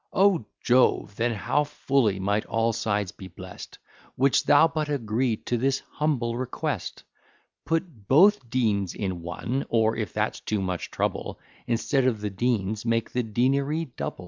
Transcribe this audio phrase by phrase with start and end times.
[0.13, 1.15] O Jove!
[1.15, 3.77] then how fully might all sides be blest,
[4.17, 7.03] Wouldst thou but agree to this humble request!
[7.67, 12.83] Put both deans in one; or, if that's too much trouble, Instead of the deans,
[12.83, 14.19] make the deanery double.